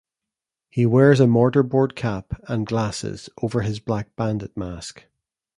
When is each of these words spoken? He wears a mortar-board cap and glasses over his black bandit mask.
He 0.71 0.87
wears 0.87 1.19
a 1.19 1.27
mortar-board 1.27 1.95
cap 1.95 2.41
and 2.47 2.65
glasses 2.65 3.29
over 3.43 3.61
his 3.61 3.79
black 3.79 4.15
bandit 4.15 4.57
mask. 4.57 5.05